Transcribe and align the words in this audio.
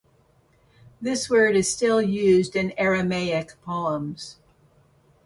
This 0.99 1.29
word 1.29 1.55
is 1.55 1.71
still 1.71 2.01
used 2.01 2.55
in 2.55 2.71
Aramaic 2.75 3.51
poems. 3.63 4.37